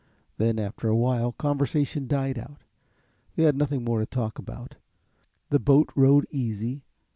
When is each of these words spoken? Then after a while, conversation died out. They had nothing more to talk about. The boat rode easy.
Then 0.39 0.57
after 0.57 0.87
a 0.87 0.95
while, 0.97 1.31
conversation 1.33 2.07
died 2.07 2.39
out. 2.39 2.63
They 3.35 3.43
had 3.43 3.55
nothing 3.55 3.83
more 3.83 3.99
to 3.99 4.07
talk 4.07 4.39
about. 4.39 4.77
The 5.51 5.59
boat 5.59 5.89
rode 5.95 6.25
easy. 6.31 6.81